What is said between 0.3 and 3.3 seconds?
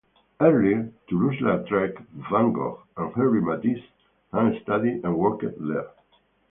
Earlier, Toulouse-Lautrec, van Gogh, and